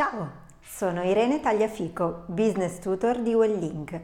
Ciao, 0.00 0.30
sono 0.62 1.02
Irene 1.02 1.40
Tagliafico, 1.40 2.22
business 2.28 2.78
tutor 2.78 3.18
di 3.18 3.34
Wellink. 3.34 4.00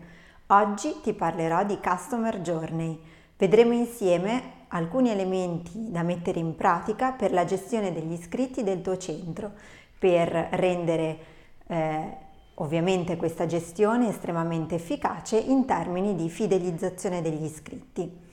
Oggi 0.48 1.00
ti 1.02 1.14
parlerò 1.14 1.64
di 1.64 1.78
Customer 1.82 2.38
Journey. 2.42 3.00
Vedremo 3.34 3.72
insieme 3.72 4.64
alcuni 4.68 5.08
elementi 5.08 5.90
da 5.90 6.02
mettere 6.02 6.38
in 6.38 6.54
pratica 6.54 7.12
per 7.12 7.32
la 7.32 7.46
gestione 7.46 7.94
degli 7.94 8.12
iscritti 8.12 8.62
del 8.62 8.82
tuo 8.82 8.98
centro, 8.98 9.52
per 9.98 10.28
rendere 10.50 11.18
eh, 11.66 12.16
ovviamente 12.56 13.16
questa 13.16 13.46
gestione 13.46 14.10
estremamente 14.10 14.74
efficace 14.74 15.38
in 15.38 15.64
termini 15.64 16.14
di 16.14 16.28
fidelizzazione 16.28 17.22
degli 17.22 17.44
iscritti. 17.44 18.25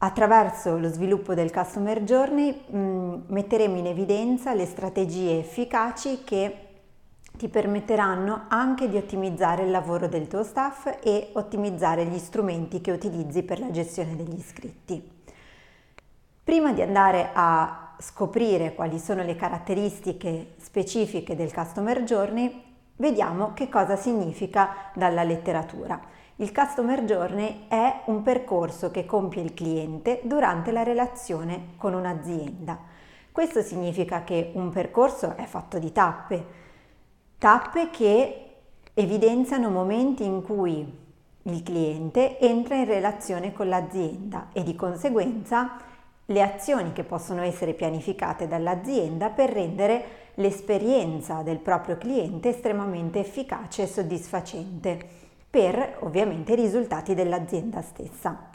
Attraverso 0.00 0.78
lo 0.78 0.88
sviluppo 0.88 1.34
del 1.34 1.52
Customer 1.52 2.02
Journey 2.04 2.52
mh, 2.52 3.24
metteremo 3.26 3.78
in 3.78 3.86
evidenza 3.86 4.54
le 4.54 4.64
strategie 4.64 5.40
efficaci 5.40 6.22
che 6.22 6.66
ti 7.32 7.48
permetteranno 7.48 8.44
anche 8.46 8.88
di 8.88 8.96
ottimizzare 8.96 9.64
il 9.64 9.72
lavoro 9.72 10.06
del 10.06 10.28
tuo 10.28 10.44
staff 10.44 10.98
e 11.02 11.30
ottimizzare 11.32 12.04
gli 12.04 12.18
strumenti 12.18 12.80
che 12.80 12.92
utilizzi 12.92 13.42
per 13.42 13.58
la 13.58 13.72
gestione 13.72 14.14
degli 14.14 14.38
iscritti. 14.38 15.16
Prima 16.44 16.72
di 16.72 16.82
andare 16.82 17.30
a 17.32 17.94
scoprire 17.98 18.74
quali 18.74 19.00
sono 19.00 19.24
le 19.24 19.34
caratteristiche 19.34 20.54
specifiche 20.58 21.34
del 21.34 21.52
Customer 21.52 22.04
Journey, 22.04 22.62
vediamo 22.96 23.52
che 23.52 23.68
cosa 23.68 23.96
significa 23.96 24.90
dalla 24.94 25.24
letteratura. 25.24 26.00
Il 26.40 26.52
Customer 26.52 27.02
Journey 27.02 27.64
è 27.66 28.02
un 28.04 28.22
percorso 28.22 28.92
che 28.92 29.04
compie 29.04 29.42
il 29.42 29.54
cliente 29.54 30.20
durante 30.22 30.70
la 30.70 30.84
relazione 30.84 31.70
con 31.76 31.94
un'azienda. 31.94 32.78
Questo 33.32 33.60
significa 33.60 34.22
che 34.22 34.52
un 34.54 34.70
percorso 34.70 35.34
è 35.34 35.46
fatto 35.46 35.80
di 35.80 35.90
tappe, 35.90 36.44
tappe 37.38 37.90
che 37.90 38.50
evidenziano 38.94 39.68
momenti 39.68 40.24
in 40.24 40.44
cui 40.44 40.86
il 41.42 41.62
cliente 41.64 42.38
entra 42.38 42.76
in 42.76 42.84
relazione 42.84 43.52
con 43.52 43.68
l'azienda 43.68 44.50
e 44.52 44.62
di 44.62 44.76
conseguenza 44.76 45.76
le 46.26 46.42
azioni 46.42 46.92
che 46.92 47.02
possono 47.02 47.42
essere 47.42 47.72
pianificate 47.72 48.46
dall'azienda 48.46 49.30
per 49.30 49.50
rendere 49.50 50.04
l'esperienza 50.34 51.42
del 51.42 51.58
proprio 51.58 51.98
cliente 51.98 52.50
estremamente 52.50 53.18
efficace 53.18 53.82
e 53.82 53.86
soddisfacente 53.88 55.17
per 55.50 55.98
ovviamente 56.00 56.52
i 56.52 56.56
risultati 56.56 57.14
dell'azienda 57.14 57.80
stessa. 57.82 58.50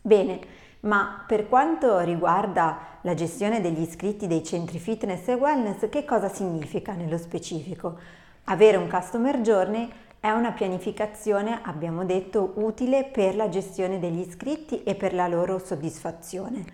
Bene, 0.00 0.40
ma 0.80 1.24
per 1.26 1.48
quanto 1.48 1.98
riguarda 2.00 2.78
la 3.02 3.14
gestione 3.14 3.60
degli 3.60 3.80
iscritti 3.80 4.26
dei 4.26 4.44
centri 4.44 4.78
fitness 4.78 5.28
e 5.28 5.34
wellness, 5.34 5.88
che 5.88 6.04
cosa 6.04 6.28
significa 6.28 6.92
nello 6.92 7.18
specifico? 7.18 7.98
Avere 8.44 8.76
un 8.76 8.88
customer 8.88 9.40
journey 9.40 9.90
è 10.20 10.30
una 10.30 10.52
pianificazione, 10.52 11.60
abbiamo 11.62 12.04
detto, 12.04 12.52
utile 12.56 13.04
per 13.04 13.36
la 13.36 13.48
gestione 13.48 13.98
degli 13.98 14.20
iscritti 14.20 14.82
e 14.82 14.94
per 14.94 15.14
la 15.14 15.28
loro 15.28 15.58
soddisfazione. 15.58 16.64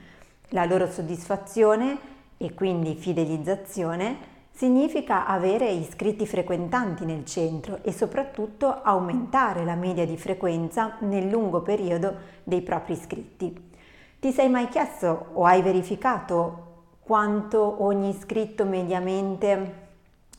La 0.48 0.64
loro 0.64 0.86
soddisfazione 0.86 1.98
e 2.36 2.54
quindi 2.54 2.94
fidelizzazione 2.94 4.32
Significa 4.56 5.26
avere 5.26 5.68
iscritti 5.68 6.28
frequentanti 6.28 7.04
nel 7.04 7.24
centro 7.24 7.80
e 7.82 7.90
soprattutto 7.90 8.82
aumentare 8.82 9.64
la 9.64 9.74
media 9.74 10.06
di 10.06 10.16
frequenza 10.16 10.94
nel 11.00 11.28
lungo 11.28 11.60
periodo 11.60 12.14
dei 12.44 12.62
propri 12.62 12.92
iscritti. 12.92 13.72
Ti 14.20 14.30
sei 14.30 14.48
mai 14.48 14.68
chiesto 14.68 15.30
o 15.32 15.44
hai 15.44 15.60
verificato 15.60 16.92
quanto 17.00 17.82
ogni 17.82 18.10
iscritto 18.10 18.64
mediamente 18.64 19.88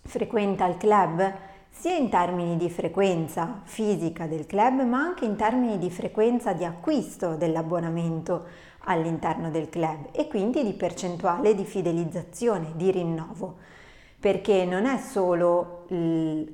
frequenta 0.02 0.66
il 0.66 0.78
club? 0.78 1.34
sia 1.78 1.98
in 1.98 2.08
termini 2.08 2.56
di 2.56 2.70
frequenza 2.70 3.60
fisica 3.64 4.28
del 4.28 4.46
club, 4.46 4.84
ma 4.84 5.00
anche 5.00 5.26
in 5.26 5.36
termini 5.36 5.78
di 5.78 5.92
frequenza 5.92 6.54
di 6.54 6.64
acquisto 6.64 7.36
dell'abbonamento 7.36 8.46
all'interno 8.86 9.50
del 9.50 9.68
club 9.68 10.08
e 10.14 10.30
quindi 10.30 10.64
di 10.64 10.72
percentuale 10.72 11.54
di 11.54 11.66
fidelizzazione, 11.66 12.72
di 12.76 12.92
rinnovo 12.92 13.75
perché 14.26 14.66
non 14.66 14.88
è 14.88 14.98
solo 14.98 15.86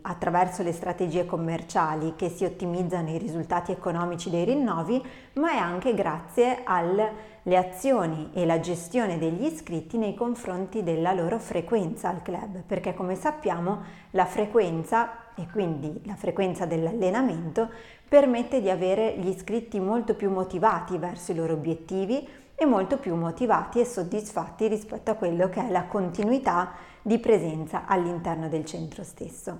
attraverso 0.01 0.61
le 0.61 0.73
strategie 0.73 1.25
commerciali 1.25 2.15
che 2.17 2.27
si 2.27 2.43
ottimizzano 2.43 3.11
i 3.11 3.17
risultati 3.17 3.71
economici 3.71 4.29
dei 4.29 4.43
rinnovi, 4.43 5.01
ma 5.35 5.51
è 5.51 5.57
anche 5.57 5.93
grazie 5.93 6.63
alle 6.65 7.13
azioni 7.55 8.31
e 8.33 8.45
la 8.45 8.59
gestione 8.59 9.17
degli 9.17 9.45
iscritti 9.45 9.97
nei 9.97 10.15
confronti 10.15 10.83
della 10.83 11.13
loro 11.13 11.39
frequenza 11.39 12.09
al 12.09 12.21
club, 12.21 12.61
perché 12.67 12.93
come 12.93 13.15
sappiamo 13.15 13.83
la 14.09 14.25
frequenza 14.25 15.33
e 15.35 15.47
quindi 15.49 16.01
la 16.03 16.15
frequenza 16.15 16.65
dell'allenamento 16.65 17.69
permette 18.05 18.59
di 18.59 18.69
avere 18.69 19.15
gli 19.17 19.29
iscritti 19.29 19.79
molto 19.79 20.15
più 20.15 20.29
motivati 20.29 20.97
verso 20.97 21.31
i 21.31 21.35
loro 21.35 21.53
obiettivi 21.53 22.27
e 22.61 22.65
molto 22.67 22.97
più 22.97 23.15
motivati 23.15 23.79
e 23.79 23.85
soddisfatti 23.85 24.67
rispetto 24.67 25.09
a 25.09 25.15
quello 25.15 25.49
che 25.49 25.67
è 25.67 25.71
la 25.71 25.85
continuità 25.85 26.73
di 27.01 27.17
presenza 27.17 27.87
all'interno 27.87 28.49
del 28.49 28.65
centro 28.65 29.03
stesso. 29.03 29.57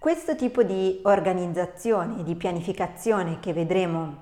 Questo 0.00 0.34
tipo 0.34 0.64
di 0.64 0.98
organizzazione 1.04 2.18
e 2.18 2.22
di 2.24 2.34
pianificazione 2.34 3.38
che 3.38 3.52
vedremo 3.52 4.16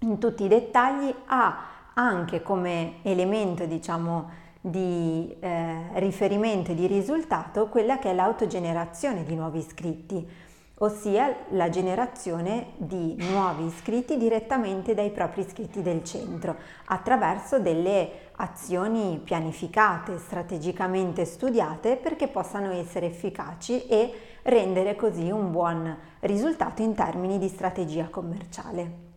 in 0.00 0.18
tutti 0.18 0.42
i 0.42 0.48
dettagli 0.48 1.14
ha 1.26 1.66
anche 1.94 2.42
come 2.42 2.94
elemento 3.02 3.64
diciamo 3.66 4.30
di 4.60 5.32
eh, 5.38 6.00
riferimento 6.00 6.72
e 6.72 6.74
di 6.74 6.88
risultato 6.88 7.68
quella 7.68 8.00
che 8.00 8.10
è 8.10 8.12
l'autogenerazione 8.12 9.22
di 9.22 9.36
nuovi 9.36 9.60
iscritti, 9.60 10.28
ossia 10.82 11.44
la 11.50 11.68
generazione 11.68 12.72
di 12.76 13.14
nuovi 13.30 13.66
iscritti 13.66 14.16
direttamente 14.16 14.94
dai 14.94 15.10
propri 15.10 15.42
iscritti 15.42 15.82
del 15.82 16.02
centro 16.04 16.56
attraverso 16.86 17.58
delle 17.58 18.28
azioni 18.36 19.20
pianificate, 19.22 20.18
strategicamente 20.18 21.26
studiate 21.26 21.96
perché 21.96 22.28
possano 22.28 22.72
essere 22.72 23.06
efficaci 23.06 23.86
e 23.88 24.12
rendere 24.42 24.96
così 24.96 25.30
un 25.30 25.50
buon 25.50 25.98
risultato 26.20 26.80
in 26.80 26.94
termini 26.94 27.38
di 27.38 27.48
strategia 27.48 28.08
commerciale. 28.08 29.08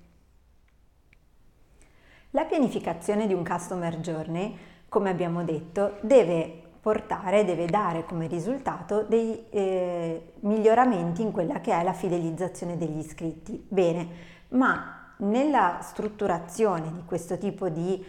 La 2.31 2.44
pianificazione 2.44 3.25
di 3.25 3.34
un 3.34 3.45
customer 3.45 4.00
journey, 4.00 4.57
come 4.90 5.09
abbiamo 5.09 5.44
detto, 5.44 5.95
deve 6.01 6.62
portare, 6.84 7.46
deve 7.46 7.66
dare 7.66 8.04
come 8.04 8.28
risultato 8.28 9.04
dei 9.04 9.46
eh, 9.52 10.34
miglioramenti 10.42 11.22
in 11.22 11.32
quella 11.32 11.62
che 11.62 11.72
è 11.72 11.82
la 11.82 11.94
fidelizzazione 11.94 12.78
degli 12.78 12.98
iscritti. 12.98 13.66
Bene, 13.66 14.08
ma 14.50 15.14
nella 15.20 15.80
strutturazione 15.82 16.92
di 16.92 17.04
questo 17.06 17.38
tipo 17.38 17.70
di 17.70 18.06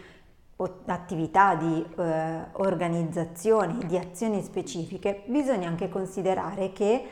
attività 0.86 1.54
di 1.54 1.86
eh, 1.98 2.46
organizzazione, 2.54 3.78
di 3.86 3.96
azioni 3.96 4.42
specifiche, 4.42 5.22
bisogna 5.26 5.68
anche 5.68 5.88
considerare 5.88 6.72
che 6.72 7.06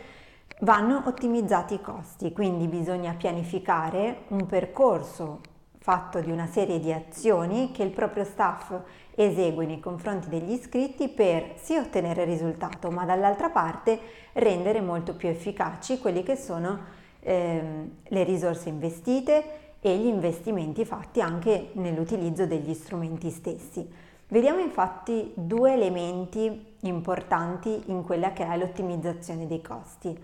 vanno 0.63 1.05
ottimizzati 1.07 1.75
i 1.75 1.81
costi, 1.81 2.33
quindi 2.33 2.67
bisogna 2.67 3.15
pianificare 3.15 4.23
un 4.29 4.47
percorso 4.47 5.41
fatto 5.83 6.21
di 6.21 6.31
una 6.31 6.47
serie 6.47 6.79
di 6.79 6.93
azioni 6.93 7.73
che 7.73 7.83
il 7.83 7.91
proprio 7.91 8.23
staff 8.23 8.73
esegue 9.17 9.67
nei 9.67 9.81
confronti 9.81 10.29
degli 10.29 10.53
iscritti 10.53 11.09
per 11.09 11.55
sì 11.57 11.77
ottenere 11.77 12.25
risultato, 12.25 12.93
ma 12.93 13.05
dall'altra 13.05 13.51
parte 13.51 13.99
rendere 14.35 14.81
molto 14.81 15.17
più 15.17 15.29
efficaci 15.29 15.99
quelli 15.99 16.23
che 16.23 16.37
sono 16.37 16.79
ehm, 17.19 17.91
le 18.05 18.23
risorse 18.23 18.69
investite 18.69 19.61
e 19.81 19.97
gli 19.99 20.07
investimenti 20.07 20.85
fatti 20.85 21.21
anche 21.21 21.71
nell'utilizzo 21.73 22.47
degli 22.47 22.75
strumenti 22.75 23.31
stessi. 23.31 23.93
Vediamo 24.29 24.61
infatti 24.61 25.33
due 25.35 25.73
elementi 25.73 26.77
importanti 26.83 27.83
in 27.87 28.05
quella 28.05 28.33
che 28.33 28.47
è 28.47 28.57
l'ottimizzazione 28.57 29.49
dei 29.49 29.61
costi. 29.61 30.17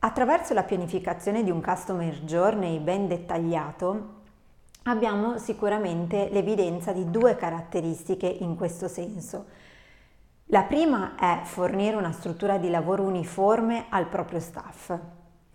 Attraverso 0.00 0.54
la 0.54 0.64
pianificazione 0.64 1.44
di 1.44 1.50
un 1.52 1.62
customer 1.62 2.12
journey 2.24 2.80
ben 2.80 3.06
dettagliato 3.06 4.18
abbiamo 4.84 5.38
sicuramente 5.38 6.28
l'evidenza 6.30 6.92
di 6.92 7.10
due 7.10 7.36
caratteristiche 7.36 8.26
in 8.26 8.56
questo 8.56 8.88
senso. 8.88 9.46
La 10.46 10.62
prima 10.62 11.14
è 11.16 11.42
fornire 11.44 11.96
una 11.96 12.12
struttura 12.12 12.58
di 12.58 12.70
lavoro 12.70 13.04
uniforme 13.04 13.86
al 13.88 14.06
proprio 14.06 14.40
staff 14.40 14.92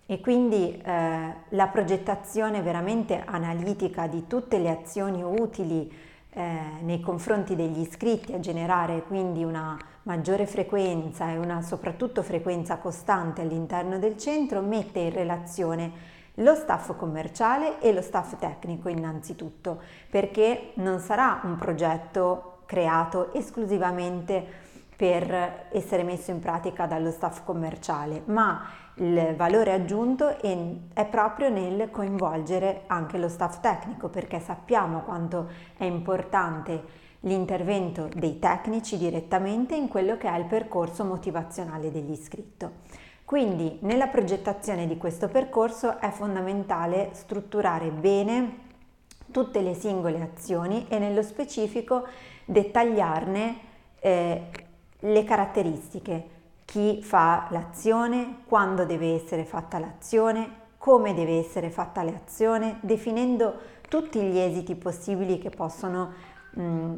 e 0.06 0.20
quindi 0.20 0.80
eh, 0.80 1.34
la 1.48 1.66
progettazione 1.66 2.62
veramente 2.62 3.22
analitica 3.24 4.06
di 4.06 4.26
tutte 4.26 4.58
le 4.58 4.70
azioni 4.70 5.22
utili 5.22 5.92
eh, 6.30 6.58
nei 6.80 7.00
confronti 7.00 7.56
degli 7.56 7.80
iscritti 7.80 8.32
a 8.32 8.40
generare 8.40 9.02
quindi 9.02 9.42
una 9.42 9.76
maggiore 10.04 10.46
frequenza 10.46 11.30
e 11.30 11.36
una 11.36 11.60
soprattutto 11.60 12.22
frequenza 12.22 12.76
costante 12.76 13.42
all'interno 13.42 13.98
del 13.98 14.16
centro 14.16 14.60
mette 14.60 15.00
in 15.00 15.12
relazione 15.12 15.92
lo 16.36 16.54
staff 16.54 16.96
commerciale 16.96 17.80
e 17.80 17.92
lo 17.92 18.02
staff 18.02 18.36
tecnico 18.38 18.88
innanzitutto, 18.88 19.80
perché 20.10 20.72
non 20.74 20.98
sarà 20.98 21.40
un 21.44 21.56
progetto 21.56 22.58
creato 22.66 23.32
esclusivamente 23.32 24.64
per 24.96 25.68
essere 25.72 26.02
messo 26.02 26.30
in 26.30 26.40
pratica 26.40 26.86
dallo 26.86 27.10
staff 27.10 27.44
commerciale, 27.44 28.22
ma 28.26 28.66
il 28.96 29.34
valore 29.36 29.72
aggiunto 29.72 30.38
è 30.40 31.06
proprio 31.06 31.50
nel 31.50 31.90
coinvolgere 31.90 32.84
anche 32.86 33.18
lo 33.18 33.28
staff 33.28 33.60
tecnico 33.60 34.08
perché 34.08 34.40
sappiamo 34.40 35.00
quanto 35.00 35.48
è 35.76 35.84
importante 35.84 37.04
l'intervento 37.20 38.08
dei 38.14 38.38
tecnici 38.38 38.96
direttamente 38.96 39.74
in 39.74 39.88
quello 39.88 40.16
che 40.16 40.28
è 40.28 40.38
il 40.38 40.46
percorso 40.46 41.04
motivazionale 41.04 41.90
dell'iscritto. 41.90 42.84
Quindi 43.26 43.78
nella 43.80 44.06
progettazione 44.06 44.86
di 44.86 44.96
questo 44.96 45.26
percorso 45.26 45.98
è 45.98 46.10
fondamentale 46.10 47.10
strutturare 47.14 47.90
bene 47.90 48.58
tutte 49.32 49.62
le 49.62 49.74
singole 49.74 50.22
azioni 50.22 50.86
e 50.88 51.00
nello 51.00 51.22
specifico 51.24 52.06
dettagliarne 52.44 53.58
eh, 53.98 54.42
le 55.00 55.24
caratteristiche, 55.24 56.28
chi 56.64 57.02
fa 57.02 57.48
l'azione, 57.50 58.42
quando 58.46 58.84
deve 58.84 59.16
essere 59.16 59.44
fatta 59.44 59.80
l'azione, 59.80 60.48
come 60.78 61.12
deve 61.12 61.36
essere 61.36 61.68
fatta 61.70 62.04
l'azione, 62.04 62.78
definendo 62.82 63.58
tutti 63.88 64.22
gli 64.22 64.38
esiti 64.38 64.76
possibili 64.76 65.38
che 65.38 65.50
possono 65.50 66.12
mh, 66.52 66.94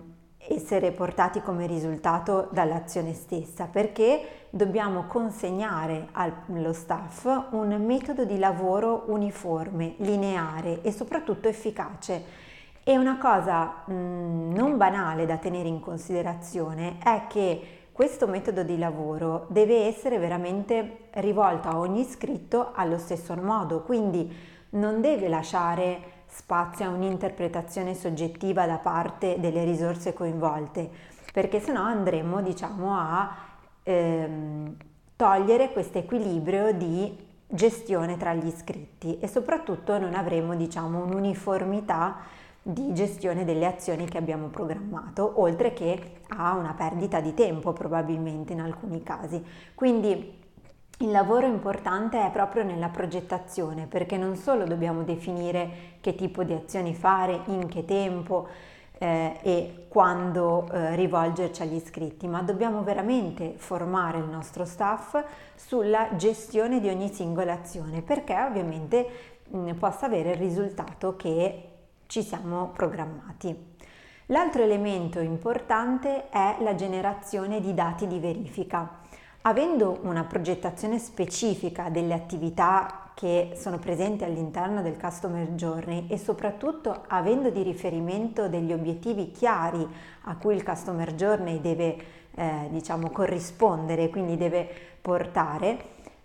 essere 0.49 0.93
portati 0.93 1.41
come 1.41 1.67
risultato 1.67 2.49
dall'azione 2.51 3.13
stessa, 3.13 3.67
perché 3.67 4.47
dobbiamo 4.51 5.05
consegnare 5.05 6.09
allo 6.13 6.73
staff 6.73 7.27
un 7.51 7.75
metodo 7.85 8.25
di 8.25 8.39
lavoro 8.39 9.05
uniforme, 9.09 9.95
lineare 9.99 10.83
e 10.83 10.93
soprattutto 10.93 11.49
efficace. 11.49 12.47
E 12.83 12.97
una 12.97 13.19
cosa 13.19 13.83
mh, 13.85 14.53
non 14.55 14.77
banale 14.79 15.27
da 15.27 15.37
tenere 15.37 15.69
in 15.69 15.81
considerazione 15.81 16.97
è 17.03 17.25
che 17.29 17.79
questo 17.93 18.27
metodo 18.27 18.63
di 18.63 18.79
lavoro 18.79 19.47
deve 19.49 19.87
essere 19.87 20.19
veramente 20.19 21.09
rivolto 21.15 21.69
a 21.69 21.79
ogni 21.79 22.01
iscritto 22.01 22.71
allo 22.73 22.97
stesso 22.97 23.35
modo, 23.35 23.83
quindi 23.83 24.33
non 24.71 25.01
deve 25.01 25.29
lasciare 25.29 26.18
spazio 26.39 26.87
a 26.87 26.91
un'interpretazione 26.91 27.95
soggettiva 27.95 28.65
da 28.65 28.77
parte 28.77 29.41
delle 29.41 29.65
risorse 29.65 30.15
coinvolte, 30.15 30.89
perché 31.33 31.59
sennò 31.59 31.83
andremo 31.83 32.41
diciamo 32.41 32.95
a 32.95 33.37
ehm, 33.83 34.77
togliere 35.17 35.73
questo 35.73 35.99
equilibrio 35.99 36.73
di 36.73 37.27
gestione 37.49 38.17
tra 38.17 38.35
gli 38.35 38.47
iscritti 38.47 39.19
e 39.19 39.27
soprattutto 39.27 39.99
non 39.99 40.15
avremo 40.15 40.55
diciamo 40.55 41.03
un'uniformità 41.03 42.19
di 42.63 42.95
gestione 42.95 43.45
delle 43.45 43.67
azioni 43.67 44.05
che 44.07 44.19
abbiamo 44.19 44.47
programmato, 44.47 45.41
oltre 45.41 45.73
che 45.73 46.21
a 46.29 46.55
una 46.55 46.75
perdita 46.75 47.21
di 47.21 47.35
tempo 47.35 47.73
probabilmente 47.73 48.53
in 48.53 48.61
alcuni 48.61 49.03
casi. 49.03 49.43
Quindi 49.75 50.47
il 51.01 51.11
lavoro 51.13 51.47
importante 51.47 52.25
è 52.25 52.31
proprio 52.31 52.65
nella 52.65 52.89
progettazione, 52.89 53.87
perché 53.87 54.17
non 54.17 54.35
solo 54.35 54.65
dobbiamo 54.65 55.03
definire 55.03 55.97
che 56.01 56.15
tipo 56.17 56.43
di 56.43 56.53
azioni 56.53 56.95
fare, 56.95 57.43
in 57.47 57.69
che 57.69 57.85
tempo 57.85 58.49
eh, 58.99 59.39
e 59.43 59.87
quando 59.89 60.69
eh, 60.73 60.97
rivolgerci 60.97 61.63
agli 61.63 61.75
iscritti, 61.75 62.27
ma 62.27 62.43
dobbiamo 62.43 62.83
veramente 62.83 63.55
formare 63.57 64.19
il 64.19 64.25
nostro 64.25 64.65
staff 64.65 65.23
sulla 65.55 66.17
gestione 66.17 66.81
di 66.81 66.89
ogni 66.89 67.13
singola 67.13 67.53
azione, 67.53 68.03
perché 68.03 68.35
ovviamente 68.35 69.07
mh, 69.49 69.75
possa 69.75 70.07
avere 70.07 70.31
il 70.31 70.39
risultato 70.39 71.15
che 71.15 71.69
ci 72.07 72.23
siamo 72.23 72.71
programmati. 72.71 73.77
L'altro 74.27 74.63
elemento 74.63 75.21
importante 75.21 76.29
è 76.29 76.57
la 76.59 76.75
generazione 76.75 77.61
di 77.61 77.73
dati 77.73 78.07
di 78.09 78.19
verifica. 78.19 79.07
Avendo 79.43 80.01
una 80.03 80.25
progettazione 80.25 80.99
specifica 80.99 81.89
delle 81.89 82.13
attività 82.13 83.11
che 83.15 83.53
sono 83.55 83.79
presenti 83.79 84.25
all'interno 84.25 84.83
del 84.83 84.99
Customer 84.99 85.47
Journey 85.51 86.07
e 86.09 86.19
soprattutto 86.19 87.05
avendo 87.09 87.51
di 87.51 87.63
riferimento 87.63 88.49
degli 88.49 88.73
obiettivi 88.73 89.31
chiari 89.31 89.87
a 90.23 90.37
cui 90.37 90.55
il 90.55 90.63
Customer 90.63 91.15
Journey 91.15 91.61
deve 91.61 91.97
eh, 92.35 92.69
diciamo 92.71 93.11
corrispondere, 93.11 94.11
quindi 94.11 94.37
deve 94.37 94.69
portare, 95.01 95.79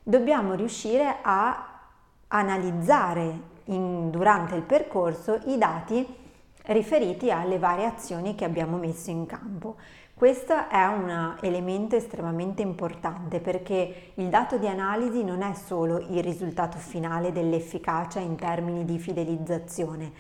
dobbiamo 0.04 0.54
riuscire 0.54 1.18
a 1.22 1.82
analizzare 2.28 3.52
in, 3.66 4.10
durante 4.10 4.56
il 4.56 4.64
percorso 4.64 5.40
i 5.46 5.58
dati 5.58 6.22
riferiti 6.64 7.32
alle 7.32 7.60
varie 7.60 7.86
azioni 7.86 8.36
che 8.36 8.46
abbiamo 8.46 8.78
messo 8.78 9.10
in 9.10 9.26
campo. 9.26 9.76
Questo 10.14 10.70
è 10.70 10.86
un 10.86 11.36
elemento 11.42 11.96
estremamente 11.96 12.62
importante 12.62 13.40
perché 13.40 14.12
il 14.14 14.30
dato 14.30 14.58
di 14.58 14.68
analisi 14.68 15.24
non 15.24 15.42
è 15.42 15.54
solo 15.54 15.98
il 15.98 16.24
risultato 16.24 16.78
finale 16.78 17.32
dell'efficacia 17.32 18.20
in 18.20 18.36
termini 18.36 18.86
di 18.86 19.00
fidelizzazione. 19.00 20.12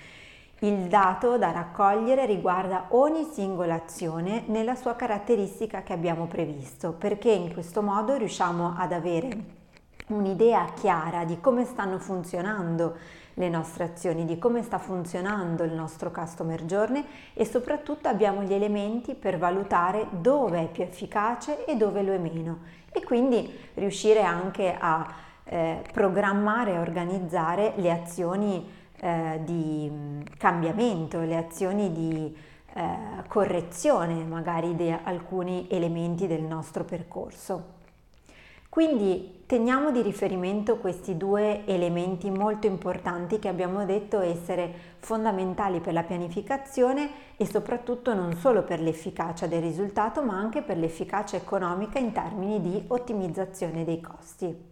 Il 0.59 0.87
dato 0.87 1.37
da 1.37 1.51
raccogliere 1.51 2.25
riguarda 2.25 2.87
ogni 2.89 3.25
singola 3.31 3.75
azione 3.75 4.43
nella 4.47 4.75
sua 4.75 4.95
caratteristica 4.95 5.83
che 5.83 5.93
abbiamo 5.93 6.25
previsto, 6.25 6.93
perché 6.93 7.31
in 7.31 7.53
questo 7.53 7.81
modo 7.81 8.15
riusciamo 8.15 8.73
ad 8.77 8.93
avere 8.93 9.61
un'idea 10.07 10.71
chiara 10.73 11.23
di 11.23 11.39
come 11.39 11.65
stanno 11.65 11.99
funzionando 11.99 12.95
le 13.35 13.49
nostre 13.49 13.83
azioni, 13.83 14.25
di 14.25 14.37
come 14.37 14.61
sta 14.61 14.77
funzionando 14.77 15.63
il 15.63 15.73
nostro 15.73 16.11
customer 16.11 16.63
journey 16.63 17.03
e 17.33 17.45
soprattutto 17.45 18.07
abbiamo 18.07 18.43
gli 18.43 18.53
elementi 18.53 19.15
per 19.15 19.37
valutare 19.37 20.07
dove 20.11 20.61
è 20.61 20.67
più 20.67 20.83
efficace 20.83 21.65
e 21.65 21.75
dove 21.75 22.01
lo 22.03 22.13
è 22.13 22.17
meno 22.17 22.59
e 22.91 23.03
quindi 23.03 23.51
riuscire 23.73 24.21
anche 24.21 24.75
a 24.79 25.13
eh, 25.45 25.81
programmare 25.91 26.73
e 26.73 26.79
organizzare 26.79 27.73
le 27.77 27.91
azioni 27.91 28.65
eh, 28.99 29.41
di 29.43 30.23
cambiamento, 30.37 31.19
le 31.19 31.35
azioni 31.35 31.91
di 31.91 32.35
eh, 32.75 32.97
correzione 33.27 34.23
magari 34.23 34.75
di 34.75 34.89
alcuni 34.91 35.67
elementi 35.69 36.27
del 36.27 36.43
nostro 36.43 36.83
percorso. 36.83 37.81
Quindi 38.69 39.42
teniamo 39.53 39.91
di 39.91 40.01
riferimento 40.01 40.77
questi 40.77 41.15
due 41.15 41.63
elementi 41.67 42.31
molto 42.31 42.65
importanti 42.65 43.37
che 43.37 43.49
abbiamo 43.49 43.85
detto 43.85 44.19
essere 44.19 44.73
fondamentali 44.97 45.79
per 45.79 45.93
la 45.93 46.01
pianificazione 46.01 47.11
e 47.37 47.45
soprattutto 47.45 48.15
non 48.15 48.33
solo 48.33 48.63
per 48.63 48.81
l'efficacia 48.81 49.45
del 49.45 49.61
risultato 49.61 50.23
ma 50.23 50.35
anche 50.35 50.63
per 50.63 50.77
l'efficacia 50.77 51.37
economica 51.37 51.99
in 51.99 52.11
termini 52.13 52.61
di 52.61 52.83
ottimizzazione 52.87 53.83
dei 53.83 54.01
costi. 54.01 54.71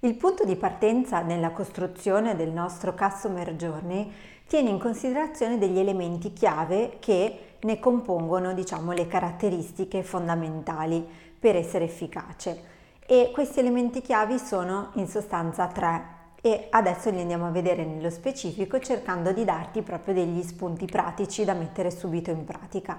Il 0.00 0.16
punto 0.16 0.44
di 0.44 0.56
partenza 0.56 1.22
nella 1.22 1.52
costruzione 1.52 2.34
del 2.34 2.50
nostro 2.50 2.94
Customer 2.94 3.54
Journey 3.54 4.12
tiene 4.48 4.70
in 4.70 4.80
considerazione 4.80 5.56
degli 5.56 5.78
elementi 5.78 6.32
chiave 6.32 6.96
che 6.98 7.58
ne 7.60 7.78
compongono 7.78 8.54
diciamo, 8.54 8.90
le 8.90 9.06
caratteristiche 9.06 10.02
fondamentali 10.02 11.06
per 11.38 11.54
essere 11.54 11.84
efficace 11.84 12.71
e 13.12 13.30
questi 13.30 13.58
elementi 13.58 14.00
chiavi 14.00 14.38
sono 14.38 14.88
in 14.94 15.06
sostanza 15.06 15.66
tre 15.66 16.20
e 16.40 16.68
adesso 16.70 17.10
li 17.10 17.20
andiamo 17.20 17.46
a 17.46 17.50
vedere 17.50 17.84
nello 17.84 18.08
specifico 18.08 18.80
cercando 18.80 19.32
di 19.32 19.44
darti 19.44 19.82
proprio 19.82 20.14
degli 20.14 20.42
spunti 20.42 20.86
pratici 20.86 21.44
da 21.44 21.52
mettere 21.52 21.90
subito 21.90 22.30
in 22.30 22.46
pratica. 22.46 22.98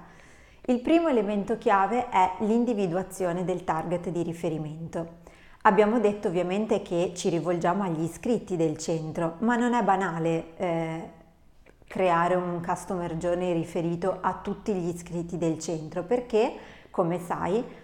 Il 0.68 0.82
primo 0.82 1.08
elemento 1.08 1.58
chiave 1.58 2.10
è 2.10 2.34
l'individuazione 2.42 3.44
del 3.44 3.64
target 3.64 4.10
di 4.10 4.22
riferimento. 4.22 5.22
Abbiamo 5.64 6.00
detto 6.00 6.28
ovviamente 6.28 6.84
che 6.84 7.14
ci 7.16 7.30
rivolgiamo 7.30 7.82
agli 7.82 8.04
iscritti 8.04 8.56
del 8.56 8.78
centro, 8.78 9.38
ma 9.40 9.56
non 9.56 9.74
è 9.74 9.82
banale 9.82 10.56
eh, 10.58 11.10
creare 11.88 12.36
un 12.36 12.62
customer 12.64 13.16
journey 13.16 13.52
riferito 13.52 14.20
a 14.22 14.40
tutti 14.44 14.76
gli 14.76 14.90
iscritti 14.90 15.40
del 15.40 15.58
centro 15.58 16.04
perché, 16.04 16.54
come 16.92 17.18
sai, 17.18 17.82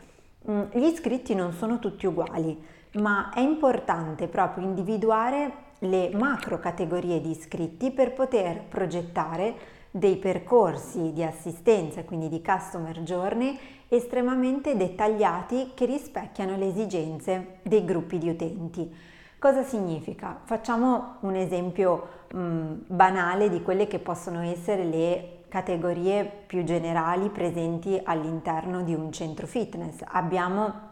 gli 0.72 0.84
iscritti 0.84 1.36
non 1.36 1.54
sono 1.54 1.78
tutti 1.78 2.08
uguali, 2.08 2.60
ma 2.94 3.32
è 3.34 3.40
importante 3.40 4.28
proprio 4.28 4.66
individuare 4.66 5.68
le 5.80 6.10
macro 6.14 6.60
categorie 6.60 7.22
di 7.22 7.30
iscritti 7.30 7.92
per 7.92 8.14
poter 8.14 8.64
progettare 8.64 9.78
dei 9.92 10.18
percorsi 10.18 11.14
di 11.14 11.24
assistenza, 11.24 12.04
quindi 12.04 12.30
di 12.30 12.42
customer 12.44 13.00
journey, 13.02 13.58
estremamente 13.88 14.76
dettagliati 14.76 15.72
che 15.74 15.86
rispecchiano 15.86 16.58
le 16.58 16.68
esigenze 16.68 17.60
dei 17.64 17.86
gruppi 17.86 18.18
di 18.18 18.30
utenti. 18.30 18.96
Cosa 19.40 19.64
significa? 19.64 20.42
Facciamo 20.44 21.16
un 21.22 21.36
esempio 21.36 22.08
mh, 22.34 22.40
mm, 22.40 22.74
banale 22.88 23.50
di 23.50 23.62
quelle 23.62 23.88
che 23.88 24.00
possono 24.00 24.42
essere 24.42 24.84
le 24.84 25.39
categorie 25.50 26.24
più 26.46 26.64
generali 26.64 27.30
presenti 27.30 28.00
all'interno 28.02 28.82
di 28.84 28.94
un 28.94 29.12
centro 29.12 29.46
fitness. 29.48 29.98
Abbiamo 30.06 30.88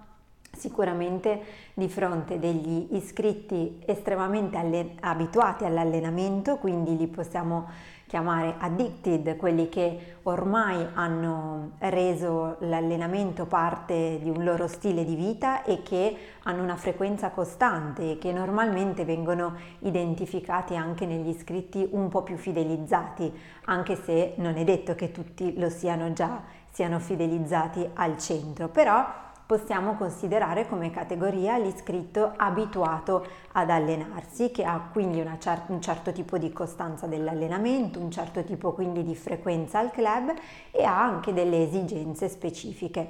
sicuramente 0.51 1.41
di 1.73 1.87
fronte 1.87 2.39
degli 2.39 2.87
iscritti 2.91 3.79
estremamente 3.85 4.57
alle- 4.57 4.95
abituati 4.99 5.63
all'allenamento, 5.63 6.57
quindi 6.57 6.97
li 6.97 7.07
possiamo 7.07 7.67
chiamare 8.07 8.55
addicted, 8.57 9.35
quelli 9.35 9.67
che 9.69 10.15
ormai 10.23 10.85
hanno 10.93 11.71
reso 11.79 12.55
l'allenamento 12.59 13.45
parte 13.45 14.19
di 14.21 14.29
un 14.29 14.43
loro 14.43 14.67
stile 14.67 15.03
di 15.03 15.15
vita 15.15 15.63
e 15.63 15.83
che 15.83 16.17
hanno 16.43 16.63
una 16.63 16.77
frequenza 16.77 17.29
costante 17.31 18.11
e 18.11 18.17
che 18.17 18.31
normalmente 18.31 19.03
vengono 19.03 19.55
identificati 19.79 20.75
anche 20.75 21.05
negli 21.05 21.29
iscritti 21.29 21.87
un 21.91 22.07
po' 22.07 22.23
più 22.23 22.37
fidelizzati, 22.37 23.31
anche 23.65 23.95
se 23.95 24.33
non 24.37 24.55
è 24.55 24.63
detto 24.63 24.95
che 24.95 25.11
tutti 25.11 25.59
lo 25.59 25.69
siano 25.69 26.13
già, 26.13 26.41
siano 26.69 26.99
fidelizzati 26.99 27.89
al 27.93 28.17
centro, 28.17 28.69
però 28.69 29.25
possiamo 29.47 29.95
considerare 29.95 30.67
come 30.67 30.91
categoria 30.91 31.57
l'iscritto 31.57 32.33
abituato 32.35 33.25
ad 33.53 33.69
allenarsi, 33.69 34.51
che 34.51 34.65
ha 34.65 34.89
quindi 34.91 35.25
cer- 35.39 35.69
un 35.69 35.81
certo 35.81 36.11
tipo 36.11 36.37
di 36.37 36.51
costanza 36.51 37.07
dell'allenamento, 37.07 37.97
un 37.97 38.11
certo 38.11 38.43
tipo 38.43 38.73
quindi 38.73 39.03
di 39.03 39.15
frequenza 39.15 39.79
al 39.79 39.91
club 39.91 40.33
e 40.69 40.83
ha 40.83 41.01
anche 41.01 41.33
delle 41.33 41.63
esigenze 41.63 42.27
specifiche. 42.27 43.09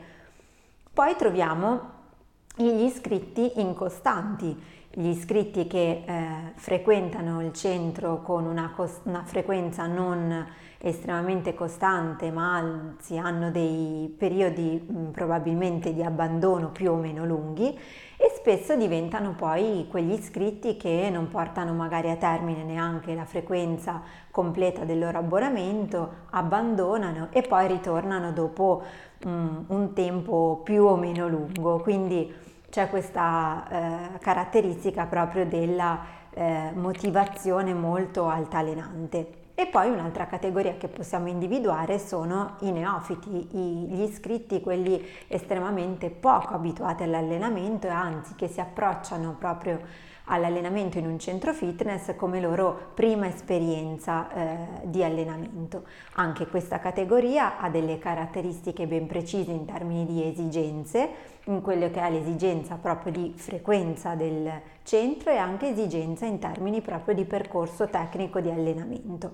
Poi 0.93 1.15
troviamo 1.15 1.95
gli 2.55 2.83
iscritti 2.83 3.59
incostanti, 3.59 4.55
gli 4.91 5.07
iscritti 5.07 5.67
che 5.67 6.03
eh, 6.05 6.51
frequentano 6.55 7.41
il 7.43 7.53
centro 7.53 8.21
con 8.21 8.45
una, 8.45 8.71
cos- 8.75 9.01
una 9.03 9.23
frequenza 9.23 9.85
non 9.85 10.45
estremamente 10.79 11.53
costante, 11.53 12.31
ma 12.31 12.55
anzi 12.55 13.17
hanno 13.17 13.51
dei 13.51 14.13
periodi 14.17 14.79
mh, 14.79 15.11
probabilmente 15.11 15.93
di 15.93 16.03
abbandono 16.03 16.69
più 16.69 16.91
o 16.91 16.95
meno 16.95 17.25
lunghi 17.25 17.77
e 18.19 18.31
spesso 18.35 18.75
diventano 18.75 19.33
poi 19.35 19.85
quegli 19.89 20.11
iscritti 20.13 20.77
che 20.77 21.09
non 21.11 21.27
portano 21.27 21.73
magari 21.73 22.09
a 22.09 22.15
termine 22.15 22.63
neanche 22.63 23.13
la 23.13 23.25
frequenza 23.25 24.01
completa 24.31 24.85
del 24.85 24.99
loro 24.99 25.19
abbonamento, 25.19 26.09
abbandonano 26.31 27.27
e 27.31 27.41
poi 27.41 27.67
ritornano 27.67 28.31
dopo 28.31 28.81
mh, 29.23 29.29
un 29.67 29.93
tempo 29.93 30.61
più 30.63 30.83
o 30.85 30.95
meno 30.95 31.27
lungo. 31.27 31.79
Quindi 31.79 32.33
c'è 32.69 32.89
questa 32.89 33.65
eh, 33.69 34.19
caratteristica 34.19 35.05
proprio 35.05 35.45
della 35.45 35.99
eh, 36.31 36.71
motivazione 36.73 37.73
molto 37.73 38.27
altalenante. 38.27 39.45
E 39.59 39.65
poi 39.65 39.89
un'altra 39.89 40.27
categoria 40.27 40.75
che 40.77 40.87
possiamo 40.87 41.29
individuare 41.29 41.97
sono 41.97 42.57
i 42.59 42.71
neofiti, 42.71 43.29
gli 43.29 44.01
iscritti, 44.01 44.61
quelli 44.61 45.03
estremamente 45.27 46.11
poco 46.11 46.53
abituati 46.53 47.01
all'allenamento 47.01 47.87
e 47.87 47.89
anzi 47.89 48.35
che 48.35 48.47
si 48.47 48.59
approcciano 48.59 49.35
proprio 49.39 49.81
all'allenamento 50.27 50.97
in 50.97 51.05
un 51.05 51.19
centro 51.19 51.53
fitness 51.53 52.15
come 52.15 52.39
loro 52.39 52.91
prima 52.93 53.27
esperienza 53.27 54.31
eh, 54.31 54.57
di 54.83 55.03
allenamento. 55.03 55.83
Anche 56.13 56.47
questa 56.47 56.79
categoria 56.79 57.59
ha 57.59 57.69
delle 57.69 57.97
caratteristiche 57.97 58.87
ben 58.87 59.07
precise 59.07 59.51
in 59.51 59.65
termini 59.65 60.05
di 60.05 60.25
esigenze, 60.25 61.09
in 61.45 61.61
quello 61.61 61.89
che 61.89 62.01
è 62.01 62.09
l'esigenza 62.09 62.75
proprio 62.75 63.11
di 63.11 63.33
frequenza 63.35 64.15
del 64.15 64.49
centro 64.83 65.31
e 65.31 65.37
anche 65.37 65.69
esigenza 65.69 66.25
in 66.25 66.39
termini 66.39 66.81
proprio 66.81 67.15
di 67.15 67.25
percorso 67.25 67.87
tecnico 67.87 68.39
di 68.39 68.49
allenamento. 68.49 69.31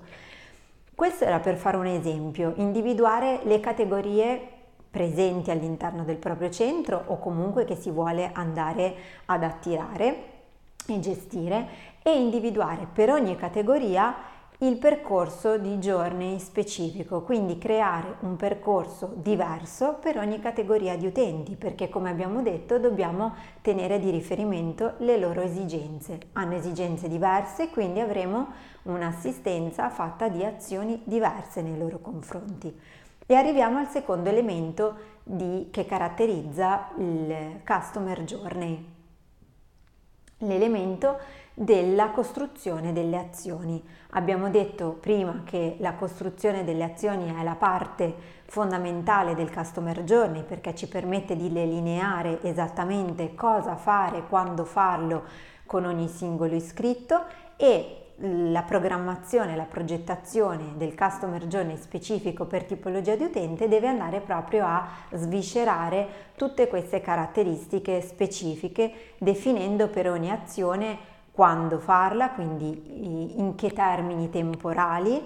Questo 0.94 1.24
era 1.24 1.40
per 1.40 1.56
fare 1.56 1.76
un 1.76 1.86
esempio, 1.86 2.52
individuare 2.56 3.40
le 3.42 3.58
categorie 3.58 4.48
presenti 4.90 5.50
all'interno 5.50 6.04
del 6.04 6.18
proprio 6.18 6.50
centro 6.50 7.02
o 7.06 7.18
comunque 7.18 7.64
che 7.64 7.74
si 7.74 7.90
vuole 7.90 8.30
andare 8.32 8.94
ad 9.24 9.42
attirare 9.42 10.33
e 10.86 11.00
gestire 11.00 11.68
e 12.02 12.18
individuare 12.18 12.86
per 12.92 13.10
ogni 13.10 13.36
categoria 13.36 14.32
il 14.58 14.76
percorso 14.78 15.58
di 15.58 15.80
giorni 15.80 16.38
specifico, 16.38 17.22
quindi 17.22 17.58
creare 17.58 18.16
un 18.20 18.36
percorso 18.36 19.12
diverso 19.16 19.98
per 20.00 20.16
ogni 20.16 20.38
categoria 20.38 20.96
di 20.96 21.06
utenti, 21.06 21.56
perché 21.56 21.88
come 21.88 22.08
abbiamo 22.08 22.40
detto 22.40 22.78
dobbiamo 22.78 23.34
tenere 23.62 23.98
di 23.98 24.10
riferimento 24.10 24.94
le 24.98 25.18
loro 25.18 25.40
esigenze. 25.40 26.18
Hanno 26.32 26.54
esigenze 26.54 27.08
diverse, 27.08 27.68
quindi 27.70 27.98
avremo 27.98 28.52
un'assistenza 28.84 29.90
fatta 29.90 30.28
di 30.28 30.44
azioni 30.44 31.00
diverse 31.04 31.60
nei 31.60 31.76
loro 31.76 31.98
confronti. 31.98 32.72
E 33.26 33.34
arriviamo 33.34 33.78
al 33.78 33.88
secondo 33.88 34.28
elemento 34.28 34.96
di, 35.24 35.68
che 35.70 35.84
caratterizza 35.84 36.90
il 36.96 37.60
Customer 37.64 38.22
Journey 38.22 38.93
l'elemento 40.38 41.18
della 41.54 42.10
costruzione 42.10 42.92
delle 42.92 43.16
azioni. 43.16 43.82
Abbiamo 44.10 44.50
detto 44.50 44.96
prima 45.00 45.42
che 45.44 45.76
la 45.78 45.94
costruzione 45.94 46.64
delle 46.64 46.84
azioni 46.84 47.32
è 47.32 47.42
la 47.42 47.54
parte 47.54 48.14
fondamentale 48.46 49.34
del 49.34 49.52
Customer 49.52 50.02
Journey 50.02 50.42
perché 50.42 50.74
ci 50.74 50.88
permette 50.88 51.36
di 51.36 51.52
delineare 51.52 52.42
esattamente 52.42 53.34
cosa 53.34 53.76
fare, 53.76 54.26
quando 54.28 54.64
farlo 54.64 55.24
con 55.66 55.84
ogni 55.84 56.08
singolo 56.08 56.54
iscritto 56.54 57.24
e 57.56 58.03
la 58.18 58.62
programmazione, 58.62 59.56
la 59.56 59.64
progettazione 59.64 60.74
del 60.76 60.94
customer 60.94 61.46
journey 61.46 61.76
specifico 61.76 62.44
per 62.44 62.64
tipologia 62.64 63.16
di 63.16 63.24
utente 63.24 63.66
deve 63.66 63.88
andare 63.88 64.20
proprio 64.20 64.64
a 64.64 64.86
sviscerare 65.12 66.06
tutte 66.36 66.68
queste 66.68 67.00
caratteristiche 67.00 68.00
specifiche 68.00 68.92
definendo 69.18 69.88
per 69.88 70.08
ogni 70.08 70.30
azione 70.30 71.12
quando 71.32 71.80
farla, 71.80 72.30
quindi 72.30 73.40
in 73.40 73.56
che 73.56 73.72
termini 73.72 74.30
temporali, 74.30 75.20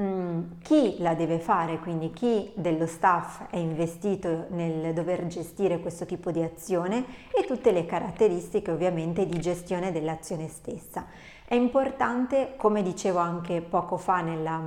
mm, 0.00 0.42
chi 0.62 0.98
la 1.00 1.14
deve 1.14 1.40
fare, 1.40 1.80
quindi 1.80 2.12
chi 2.12 2.52
dello 2.54 2.86
staff 2.86 3.50
è 3.50 3.56
investito 3.56 4.46
nel 4.50 4.94
dover 4.94 5.26
gestire 5.26 5.80
questo 5.80 6.06
tipo 6.06 6.30
di 6.30 6.42
azione 6.44 7.04
e 7.36 7.44
tutte 7.44 7.72
le 7.72 7.86
caratteristiche 7.86 8.70
ovviamente 8.70 9.26
di 9.26 9.40
gestione 9.40 9.90
dell'azione 9.90 10.46
stessa. 10.46 11.06
È 11.48 11.54
importante, 11.54 12.56
come 12.58 12.82
dicevo 12.82 13.20
anche 13.20 13.62
poco 13.62 13.96
fa 13.96 14.20
nella 14.20 14.60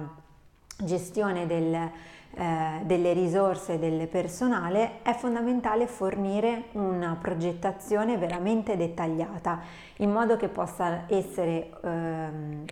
gestione 0.79 1.45
del, 1.45 1.75
eh, 1.75 2.79
delle 2.85 3.13
risorse 3.13 3.77
del 3.77 4.07
personale, 4.07 5.03
è 5.03 5.13
fondamentale 5.13 5.85
fornire 5.85 6.69
una 6.71 7.15
progettazione 7.21 8.17
veramente 8.17 8.77
dettagliata 8.77 9.59
in 9.97 10.11
modo 10.11 10.37
che 10.37 10.47
possa 10.47 11.03
essere 11.05 11.69
ehm, 11.83 12.65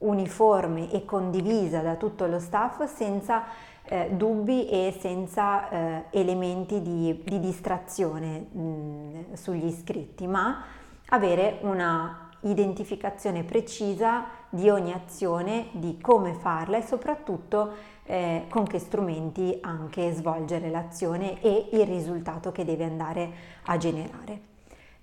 uniforme 0.00 0.92
e 0.92 1.06
condivisa 1.06 1.80
da 1.80 1.94
tutto 1.94 2.26
lo 2.26 2.38
staff 2.38 2.84
senza 2.84 3.44
eh, 3.84 4.10
dubbi 4.12 4.68
e 4.68 4.94
senza 5.00 5.70
eh, 5.70 6.04
elementi 6.10 6.82
di, 6.82 7.22
di 7.24 7.40
distrazione 7.40 8.38
mh, 8.38 9.32
sugli 9.32 9.64
iscritti, 9.64 10.26
ma 10.26 10.62
avere 11.06 11.56
una 11.62 12.27
identificazione 12.40 13.42
precisa 13.44 14.26
di 14.48 14.68
ogni 14.68 14.92
azione, 14.92 15.68
di 15.72 15.98
come 16.00 16.34
farla 16.34 16.76
e 16.76 16.82
soprattutto 16.82 17.96
eh, 18.04 18.46
con 18.48 18.64
che 18.64 18.78
strumenti 18.78 19.58
anche 19.60 20.12
svolgere 20.12 20.70
l'azione 20.70 21.40
e 21.42 21.68
il 21.72 21.86
risultato 21.86 22.52
che 22.52 22.64
deve 22.64 22.84
andare 22.84 23.30
a 23.64 23.76
generare. 23.76 24.40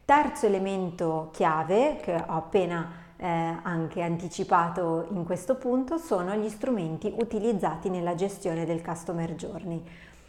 Terzo 0.05 0.45
elemento 0.45 1.29
chiave 1.31 1.97
che 2.01 2.13
ho 2.13 2.35
appena 2.35 3.03
eh, 3.17 3.27
anche 3.27 4.01
anticipato 4.01 5.07
in 5.11 5.23
questo 5.23 5.55
punto 5.55 5.97
sono 5.97 6.35
gli 6.35 6.49
strumenti 6.49 7.13
utilizzati 7.17 7.89
nella 7.89 8.13
gestione 8.13 8.65
del 8.65 8.83
Customer 8.83 9.33
Journey 9.33 9.83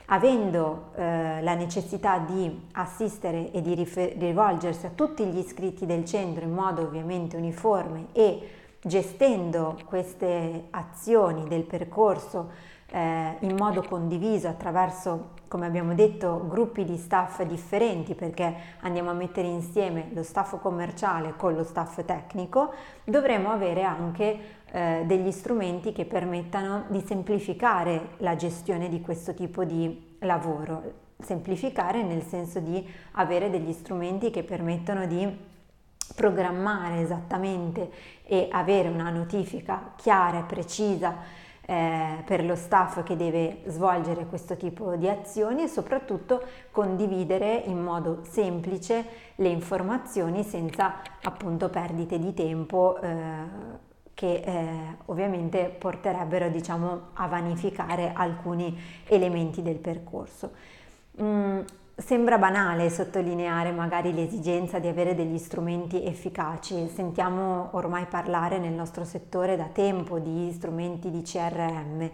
avendo 0.07 0.91
eh, 0.95 1.43
la 1.43 1.55
necessità 1.55 2.19
di 2.19 2.69
assistere 2.73 3.51
e 3.51 3.61
di 3.61 3.75
rivolgersi 3.75 4.87
a 4.87 4.91
tutti 4.95 5.25
gli 5.25 5.39
iscritti 5.39 5.87
del 5.87 6.05
centro 6.05 6.45
in 6.45 6.53
modo 6.53 6.83
ovviamente 6.83 7.37
uniforme 7.37 8.07
e 8.13 8.51
gestendo 8.81 9.79
queste 9.87 10.67
azioni 10.71 11.49
del 11.49 11.65
percorso 11.65 12.51
eh, 12.89 13.37
in 13.41 13.57
modo 13.57 13.83
condiviso 13.83 14.47
attraverso, 14.47 15.31
come 15.49 15.67
abbiamo 15.67 15.95
detto, 15.95 16.47
gruppi 16.49 16.85
di 16.85 16.97
staff 16.97 17.43
differenti 17.43 18.15
perché 18.15 18.55
andiamo 18.81 19.11
a 19.11 19.15
mettere 19.15 19.47
insieme 19.47 20.11
lo 20.13 20.23
staff 20.23 20.61
commerciale 20.61 21.35
con 21.37 21.55
lo 21.55 21.63
staff 21.63 22.05
tecnico, 22.05 22.73
dovremo 23.05 23.51
avere 23.51 23.83
anche 23.83 24.39
eh, 24.71 25.03
degli 25.07 25.31
strumenti 25.31 25.93
che 25.93 26.05
permettano 26.05 26.85
di 26.89 27.03
semplificare 27.07 28.11
la 28.19 28.37
gestione 28.37 28.89
di 28.89 29.01
questo 29.01 29.35
tipo 29.35 29.65
di 29.65 30.17
lavoro. 30.21 31.05
Semplificare 31.19 32.03
nel 32.03 32.23
senso 32.23 32.61
di 32.61 32.87
avere 33.13 33.49
degli 33.49 33.73
strumenti 33.73 34.31
che 34.31 34.43
permettono 34.43 35.07
di 35.07 35.55
programmare 36.15 37.01
esattamente 37.01 37.91
e 38.25 38.49
avere 38.51 38.89
una 38.89 39.11
notifica 39.11 39.93
chiara 39.97 40.41
e 40.41 40.43
precisa 40.43 41.45
eh, 41.67 42.23
per 42.25 42.45
lo 42.45 42.55
staff 42.55 43.03
che 43.03 43.17
deve 43.17 43.63
svolgere 43.67 44.27
questo 44.27 44.57
tipo 44.57 44.95
di 44.95 45.09
azioni 45.09 45.65
e 45.65 45.69
soprattutto 45.69 46.43
condividere 46.71 47.63
in 47.67 47.83
modo 47.83 48.21
semplice 48.23 49.05
le 49.35 49.49
informazioni 49.49 50.45
senza 50.45 51.03
appunto 51.23 51.69
perdite 51.69 52.19
di 52.21 52.33
tempo 52.33 53.01
eh, 53.01 53.85
che 54.15 54.43
eh, 54.47 54.97
ovviamente 55.07 55.75
porterebbero 55.79 56.49
diciamo, 56.49 57.09
a 57.15 57.27
vanificare 57.27 58.13
alcuni 58.15 58.75
elementi 59.05 59.61
del 59.61 59.77
percorso. 59.77 60.53
Mm, 61.21 61.61
Sembra 61.99 62.37
banale 62.37 62.91
sottolineare 62.91 63.73
magari 63.73 64.13
l'esigenza 64.13 64.79
di 64.79 64.87
avere 64.87 65.15
degli 65.15 65.39
strumenti 65.39 66.05
efficaci, 66.05 66.89
sentiamo 66.89 67.71
ormai 67.73 68.05
parlare 68.05 68.59
nel 68.59 68.75
nostro 68.75 69.03
settore 69.03 69.57
da 69.57 69.71
tempo 69.73 70.19
di 70.19 70.53
strumenti 70.53 71.11
di 71.11 71.23
CRM, 71.23 72.11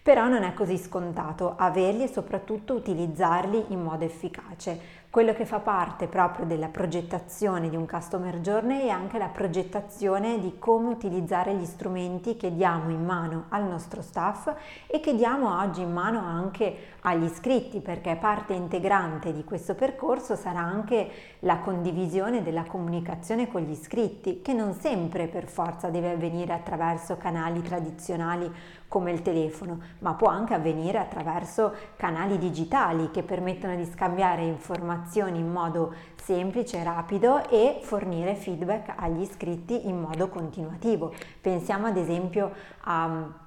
però 0.00 0.26
non 0.26 0.42
è 0.42 0.54
così 0.54 0.78
scontato 0.78 1.52
averli 1.54 2.04
e 2.04 2.08
soprattutto 2.08 2.72
utilizzarli 2.72 3.66
in 3.68 3.82
modo 3.82 4.06
efficace. 4.06 5.04
Quello 5.16 5.32
che 5.32 5.46
fa 5.46 5.60
parte 5.60 6.08
proprio 6.08 6.44
della 6.44 6.68
progettazione 6.68 7.70
di 7.70 7.76
un 7.76 7.86
customer 7.86 8.36
journey 8.40 8.84
è 8.84 8.90
anche 8.90 9.16
la 9.16 9.28
progettazione 9.28 10.38
di 10.40 10.58
come 10.58 10.90
utilizzare 10.90 11.54
gli 11.54 11.64
strumenti 11.64 12.36
che 12.36 12.54
diamo 12.54 12.90
in 12.90 13.02
mano 13.02 13.46
al 13.48 13.64
nostro 13.64 14.02
staff 14.02 14.52
e 14.86 15.00
che 15.00 15.14
diamo 15.14 15.58
oggi 15.58 15.80
in 15.80 15.90
mano 15.90 16.18
anche 16.18 16.96
agli 17.00 17.24
iscritti, 17.24 17.80
perché 17.80 18.16
parte 18.16 18.52
integrante 18.52 19.32
di 19.32 19.42
questo 19.42 19.74
percorso 19.74 20.36
sarà 20.36 20.60
anche 20.60 21.08
la 21.38 21.60
condivisione 21.60 22.42
della 22.42 22.64
comunicazione 22.64 23.50
con 23.50 23.62
gli 23.62 23.70
iscritti, 23.70 24.42
che 24.42 24.52
non 24.52 24.74
sempre 24.74 25.28
per 25.28 25.46
forza 25.46 25.88
deve 25.88 26.10
avvenire 26.10 26.52
attraverso 26.52 27.16
canali 27.16 27.62
tradizionali 27.62 28.52
come 28.86 29.12
il 29.12 29.22
telefono, 29.22 29.80
ma 30.00 30.12
può 30.12 30.28
anche 30.28 30.54
avvenire 30.54 30.98
attraverso 30.98 31.72
canali 31.96 32.36
digitali 32.38 33.10
che 33.10 33.22
permettono 33.22 33.74
di 33.74 33.84
scambiare 33.86 34.42
informazioni 34.42 35.04
in 35.14 35.50
modo 35.50 35.94
semplice, 36.22 36.82
rapido 36.82 37.48
e 37.48 37.80
fornire 37.82 38.34
feedback 38.34 38.92
agli 38.96 39.20
iscritti 39.20 39.86
in 39.88 40.00
modo 40.00 40.28
continuativo. 40.28 41.12
Pensiamo 41.40 41.86
ad 41.86 41.96
esempio 41.96 42.52
a 42.80 43.44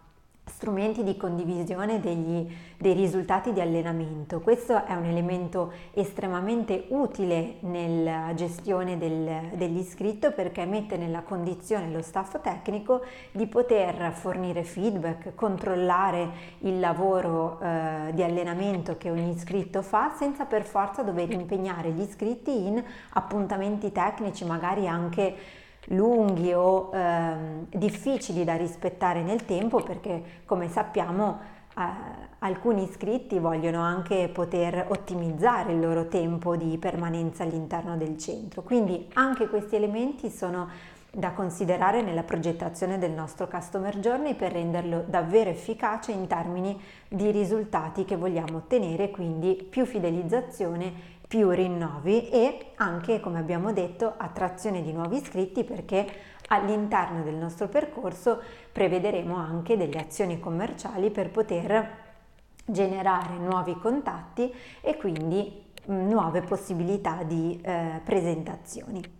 strumenti 0.49 1.03
di 1.03 1.15
condivisione 1.15 1.99
degli, 1.99 2.47
dei 2.77 2.93
risultati 2.93 3.53
di 3.53 3.61
allenamento. 3.61 4.41
Questo 4.41 4.85
è 4.85 4.93
un 4.93 5.05
elemento 5.05 5.71
estremamente 5.93 6.85
utile 6.89 7.55
nella 7.61 8.33
gestione 8.35 8.97
del, 8.97 9.51
degli 9.53 9.77
iscritti 9.77 10.07
perché 10.31 10.65
mette 10.65 10.97
nella 10.97 11.21
condizione 11.21 11.89
lo 11.89 12.01
staff 12.01 12.41
tecnico 12.41 13.01
di 13.31 13.47
poter 13.47 14.11
fornire 14.11 14.63
feedback, 14.63 15.35
controllare 15.35 16.29
il 16.59 16.79
lavoro 16.79 17.59
eh, 17.61 18.11
di 18.13 18.23
allenamento 18.23 18.97
che 18.97 19.09
ogni 19.09 19.29
iscritto 19.29 19.81
fa 19.81 20.13
senza 20.17 20.45
per 20.45 20.63
forza 20.63 21.03
dover 21.03 21.31
impegnare 21.31 21.91
gli 21.91 22.01
iscritti 22.01 22.67
in 22.67 22.83
appuntamenti 23.11 23.91
tecnici, 23.91 24.45
magari 24.45 24.87
anche 24.87 25.35
lunghi 25.85 26.53
o 26.53 26.91
ehm, 26.93 27.67
difficili 27.69 28.43
da 28.43 28.55
rispettare 28.55 29.21
nel 29.21 29.45
tempo 29.45 29.81
perché 29.81 30.41
come 30.45 30.69
sappiamo 30.69 31.39
eh, 31.77 31.81
alcuni 32.39 32.83
iscritti 32.83 33.39
vogliono 33.39 33.81
anche 33.81 34.29
poter 34.29 34.85
ottimizzare 34.89 35.73
il 35.73 35.79
loro 35.79 36.07
tempo 36.07 36.55
di 36.55 36.77
permanenza 36.77 37.43
all'interno 37.43 37.97
del 37.97 38.17
centro. 38.17 38.61
Quindi 38.61 39.09
anche 39.13 39.47
questi 39.47 39.75
elementi 39.75 40.29
sono 40.29 40.97
da 41.11 41.31
considerare 41.31 42.03
nella 42.03 42.21
progettazione 42.21 42.99
del 42.99 43.11
nostro 43.11 43.47
Customer 43.47 43.97
Journey 43.97 44.35
per 44.35 44.51
renderlo 44.51 45.03
davvero 45.07 45.49
efficace 45.49 46.11
in 46.11 46.27
termini 46.27 46.79
di 47.07 47.31
risultati 47.31 48.05
che 48.05 48.15
vogliamo 48.15 48.57
ottenere, 48.57 49.09
quindi 49.09 49.55
più 49.55 49.85
fidelizzazione 49.85 51.17
più 51.29 51.51
rinnovi 51.51 52.27
e 52.29 52.71
anche, 52.77 53.19
come 53.19 53.37
abbiamo 53.37 53.71
detto, 53.71 54.15
attrazione 54.17 54.81
di 54.81 54.91
nuovi 54.91 55.17
iscritti 55.17 55.63
perché 55.63 56.07
all'interno 56.47 57.21
del 57.21 57.35
nostro 57.35 57.67
percorso 57.67 58.41
prevederemo 58.71 59.35
anche 59.35 59.77
delle 59.77 59.99
azioni 59.99 60.39
commerciali 60.39 61.11
per 61.11 61.29
poter 61.29 61.97
generare 62.65 63.37
nuovi 63.37 63.77
contatti 63.77 64.51
e 64.81 64.97
quindi 64.97 65.65
mm, 65.87 66.09
nuove 66.09 66.41
possibilità 66.41 67.21
di 67.21 67.61
eh, 67.61 68.01
presentazioni. 68.03 69.17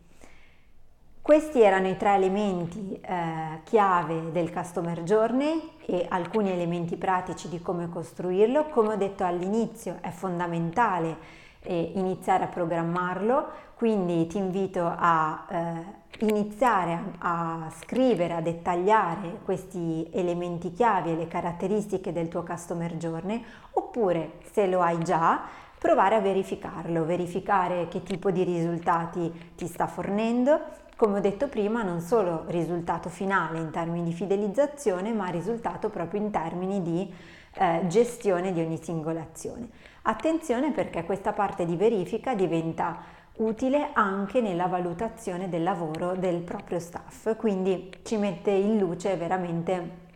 Questi 1.22 1.62
erano 1.62 1.90
i 1.90 1.96
tre 1.96 2.16
elementi 2.16 3.00
eh, 3.00 3.60
chiave 3.66 4.32
del 4.32 4.52
Customer 4.52 5.04
Journey 5.04 5.74
e 5.86 6.08
alcuni 6.10 6.50
elementi 6.50 6.98
pratici 6.98 7.50
di 7.50 7.62
come 7.62 7.88
costruirlo. 7.88 8.70
Come 8.70 8.94
ho 8.94 8.96
detto 8.96 9.24
all'inizio 9.24 9.98
è 10.02 10.10
fondamentale 10.10 11.48
e 11.62 11.92
iniziare 11.96 12.46
a 12.46 12.48
programmarlo, 12.48 13.48
quindi 13.76 14.28
ti 14.28 14.38
invito 14.38 14.86
a 14.86 15.46
eh, 15.50 16.26
iniziare 16.26 16.94
a, 17.20 17.66
a, 17.66 17.70
scrivere, 17.70 18.34
a 18.34 18.42
dettagliare 18.42 19.40
questi 19.44 20.10
elementi 20.12 20.72
chiave 20.72 21.12
e 21.12 21.16
le 21.16 21.28
caratteristiche 21.28 22.12
del 22.12 22.28
tuo 22.28 22.44
customer 22.44 22.96
journey, 22.96 23.44
oppure 23.72 24.40
se 24.52 24.68
lo 24.68 24.82
hai 24.82 25.04
già, 25.04 25.42
provare 25.78 26.16
a 26.16 26.20
verificarlo, 26.20 27.06
verificare 27.06 27.88
che 27.88 28.04
tipo 28.04 28.32
di 28.32 28.44
risultati 28.44 29.54
ti 29.56 29.66
sta 29.68 29.88
fornendo, 29.88 30.60
come 30.98 31.20
ho 31.20 31.22
detto 31.22 31.48
prima, 31.48 31.82
non 31.82 32.02
solo 32.02 32.44
risultato 32.48 33.08
finale 33.08 33.60
in 33.60 33.72
termini 33.72 34.04
di 34.04 34.12
fidelizzazione, 34.12 35.14
ma 35.14 35.28
risultato 35.28 35.90
proprio 35.90 36.20
in 36.20 36.30
termini 36.30 36.82
di 36.82 37.14
eh, 37.54 37.84
gestione 37.88 38.52
di 38.52 38.60
ogni 38.60 38.78
singola 38.84 39.22
azione. 39.22 39.70
Attenzione 40.04 40.72
perché 40.72 41.04
questa 41.04 41.34
parte 41.34 41.66
di 41.66 41.76
verifica 41.76 42.34
diventa 42.34 43.18
utile 43.38 43.92
anche 43.94 44.42
nella 44.42 44.68
valutazione 44.68 45.50
del 45.50 45.64
lavoro 45.64 46.16
del 46.16 46.42
proprio 46.42 46.80
staff, 46.80 47.36
quindi 47.38 47.90
ci 48.04 48.18
mette 48.18 48.52
in 48.52 48.78
luce 48.78 49.16
veramente 49.16 50.08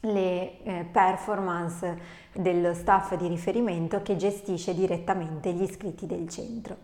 le 0.00 0.62
eh, 0.62 0.84
performance 0.84 2.26
dello 2.32 2.72
staff 2.74 3.14
di 3.16 3.26
riferimento 3.26 4.00
che 4.02 4.16
gestisce 4.16 4.74
direttamente 4.74 5.52
gli 5.52 5.62
iscritti 5.62 6.06
del 6.06 6.28
centro. 6.28 6.76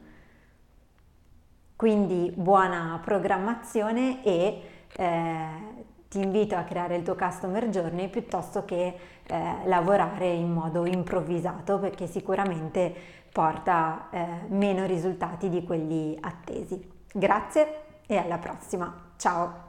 Quindi 1.77 2.33
buona 2.35 3.01
programmazione 3.03 4.25
e 4.25 4.62
eh, 4.97 5.49
ti 6.14 6.20
invito 6.20 6.55
a 6.55 6.62
creare 6.62 6.94
il 6.94 7.03
tuo 7.03 7.16
customer 7.16 7.68
journey 7.70 8.09
piuttosto 8.09 8.64
che 8.64 8.96
eh, 9.27 9.57
lavorare 9.64 10.29
in 10.29 10.53
modo 10.53 10.87
improvvisato 10.87 11.81
perché 11.81 12.07
sicuramente 12.07 12.94
porta 13.33 14.07
eh, 14.11 14.27
meno 14.46 14.87
risultati 14.87 15.48
di 15.48 15.64
quelli 15.64 16.16
attesi. 16.20 16.88
Grazie 17.12 17.81
e 18.07 18.16
alla 18.16 18.38
prossima. 18.38 18.94
Ciao! 19.16 19.63